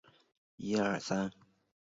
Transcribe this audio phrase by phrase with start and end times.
[0.03, 0.07] 首府
[0.71, 1.31] 为德累斯顿。